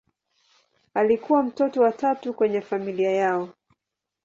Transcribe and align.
Alikuwa 0.93 1.43
mtoto 1.43 1.81
wa 1.81 1.91
tatu 1.91 2.33
kwenye 2.33 2.61
familia 2.61 3.11
yao. 3.11 3.49